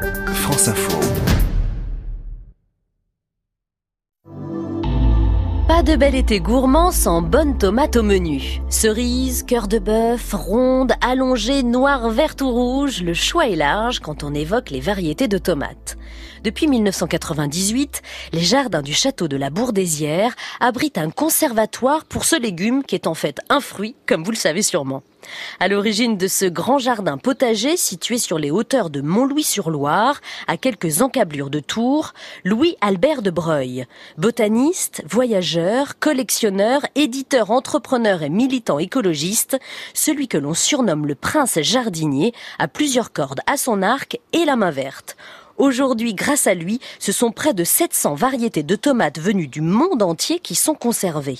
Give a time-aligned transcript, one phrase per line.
[0.00, 0.98] France Info.
[5.68, 8.62] Pas de bel été gourmand sans bonnes tomates au menu.
[8.70, 14.24] Cerises, cœur de bœuf, rondes, allongées, noires, vertes ou rouges, le choix est large quand
[14.24, 15.98] on évoque les variétés de tomates.
[16.44, 18.00] Depuis 1998,
[18.32, 23.06] les jardins du château de la Bourdésière abritent un conservatoire pour ce légume qui est
[23.06, 25.02] en fait un fruit, comme vous le savez sûrement.
[25.58, 31.02] À l'origine de ce grand jardin potager situé sur les hauteurs de Montlouis-sur-Loire, à quelques
[31.02, 32.12] encablures de Tours,
[32.44, 33.86] Louis-Albert de Breuil,
[34.18, 39.58] botaniste, voyageur, collectionneur, éditeur, entrepreneur et militant écologiste,
[39.94, 44.56] celui que l'on surnomme le prince jardinier, a plusieurs cordes à son arc et la
[44.56, 45.16] main verte.
[45.60, 50.00] Aujourd'hui, grâce à lui, ce sont près de 700 variétés de tomates venues du monde
[50.02, 51.38] entier qui sont conservées.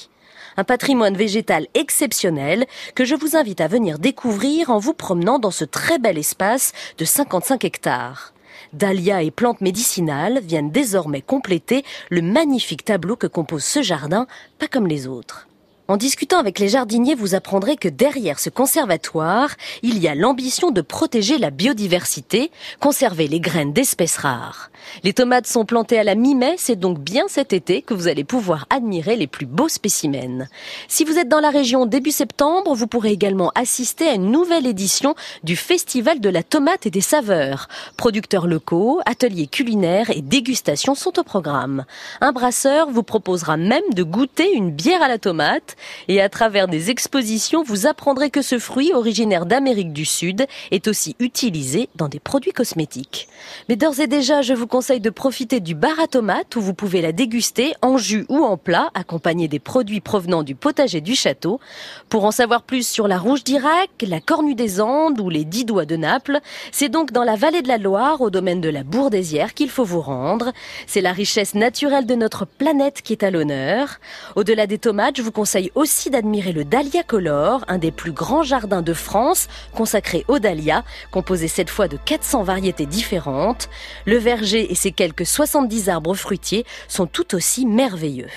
[0.59, 5.51] Un patrimoine végétal exceptionnel que je vous invite à venir découvrir en vous promenant dans
[5.51, 8.35] ce très bel espace de 55 hectares.
[8.75, 14.27] Dahlia et plantes médicinales viennent désormais compléter le magnifique tableau que compose ce jardin,
[14.59, 15.49] pas comme les autres.
[15.91, 19.51] En discutant avec les jardiniers, vous apprendrez que derrière ce conservatoire,
[19.83, 24.71] il y a l'ambition de protéger la biodiversité, conserver les graines d'espèces rares.
[25.03, 28.23] Les tomates sont plantées à la mi-mai, c'est donc bien cet été que vous allez
[28.23, 30.47] pouvoir admirer les plus beaux spécimens.
[30.87, 34.69] Si vous êtes dans la région début septembre, vous pourrez également assister à une nouvelle
[34.69, 37.67] édition du Festival de la tomate et des saveurs.
[37.97, 41.85] Producteurs locaux, ateliers culinaires et dégustations sont au programme.
[42.21, 45.77] Un brasseur vous proposera même de goûter une bière à la tomate
[46.09, 50.89] et à travers des expositions, vous apprendrez que ce fruit, originaire d'Amérique du Sud, est
[50.89, 53.29] aussi utilisé dans des produits cosmétiques.
[53.69, 56.75] Mais d'ores et déjà, je vous conseille de profiter du bar à tomates où vous
[56.75, 61.15] pouvez la déguster en jus ou en plat, accompagné des produits provenant du potager du
[61.15, 61.61] château.
[62.09, 65.65] Pour en savoir plus sur la rouge d'Irak, la cornue des Andes ou les dix
[65.65, 66.41] doigts de Naples,
[66.73, 69.85] c'est donc dans la vallée de la Loire, au domaine de la Bourdésière, qu'il faut
[69.85, 70.53] vous rendre.
[70.87, 73.99] C'est la richesse naturelle de notre planète qui est à l'honneur.
[74.37, 78.43] Au-delà des tomates, je vous conseille aussi d'admirer le Dahlia Color, un des plus grands
[78.43, 83.69] jardins de France consacré au dahlia, composé cette fois de 400 variétés différentes.
[84.07, 88.29] Le verger et ses quelques 70 arbres fruitiers sont tout aussi merveilleux.